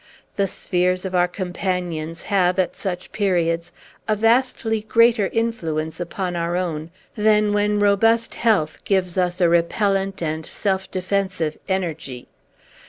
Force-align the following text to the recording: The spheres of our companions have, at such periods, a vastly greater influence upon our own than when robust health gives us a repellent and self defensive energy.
The 0.35 0.47
spheres 0.47 1.05
of 1.05 1.13
our 1.13 1.27
companions 1.27 2.23
have, 2.23 2.57
at 2.57 2.75
such 2.75 3.11
periods, 3.11 3.71
a 4.07 4.15
vastly 4.15 4.81
greater 4.81 5.27
influence 5.27 5.99
upon 5.99 6.35
our 6.35 6.55
own 6.55 6.89
than 7.15 7.53
when 7.53 7.79
robust 7.79 8.33
health 8.33 8.83
gives 8.83 9.15
us 9.15 9.39
a 9.39 9.47
repellent 9.47 10.23
and 10.23 10.43
self 10.43 10.89
defensive 10.89 11.55
energy. 11.69 12.27